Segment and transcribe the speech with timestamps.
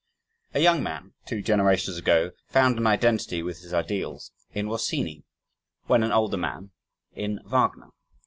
[0.55, 5.25] A young man, two generations ago, found an identity with his ideals, in Rossini;
[5.85, 6.71] when an older man
[7.13, 7.89] in Wagner.